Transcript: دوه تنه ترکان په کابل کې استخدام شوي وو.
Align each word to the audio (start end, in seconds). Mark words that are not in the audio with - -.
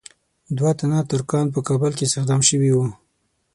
دوه 0.57 0.71
تنه 0.79 0.99
ترکان 1.11 1.45
په 1.53 1.59
کابل 1.67 1.91
کې 1.97 2.03
استخدام 2.05 2.41
شوي 2.49 2.71
وو. 2.73 2.85